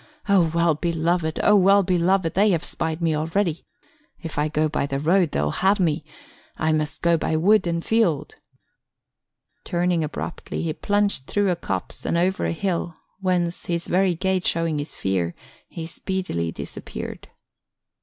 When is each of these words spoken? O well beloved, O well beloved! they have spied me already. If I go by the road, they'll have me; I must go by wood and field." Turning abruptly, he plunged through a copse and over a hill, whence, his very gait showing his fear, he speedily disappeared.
O 0.27 0.47
well 0.55 0.73
beloved, 0.73 1.39
O 1.43 1.55
well 1.55 1.83
beloved! 1.83 2.33
they 2.33 2.49
have 2.49 2.63
spied 2.63 3.03
me 3.03 3.13
already. 3.13 3.67
If 4.23 4.39
I 4.39 4.47
go 4.47 4.67
by 4.67 4.87
the 4.87 4.97
road, 4.97 5.29
they'll 5.29 5.51
have 5.51 5.79
me; 5.79 6.03
I 6.57 6.71
must 6.73 7.03
go 7.03 7.17
by 7.17 7.35
wood 7.35 7.67
and 7.67 7.85
field." 7.85 8.37
Turning 9.63 10.03
abruptly, 10.03 10.63
he 10.63 10.73
plunged 10.73 11.27
through 11.27 11.51
a 11.51 11.55
copse 11.55 12.03
and 12.03 12.17
over 12.17 12.45
a 12.45 12.51
hill, 12.51 12.95
whence, 13.19 13.67
his 13.67 13.85
very 13.85 14.15
gait 14.15 14.47
showing 14.47 14.79
his 14.79 14.95
fear, 14.95 15.35
he 15.69 15.85
speedily 15.85 16.51
disappeared. 16.51 17.27